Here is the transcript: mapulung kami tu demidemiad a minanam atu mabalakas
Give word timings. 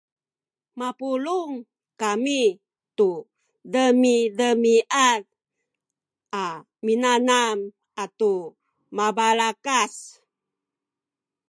mapulung 0.79 1.51
kami 2.01 2.41
tu 2.97 3.09
demidemiad 3.73 5.21
a 6.43 6.45
minanam 6.85 7.57
atu 8.03 8.33
mabalakas 8.97 9.93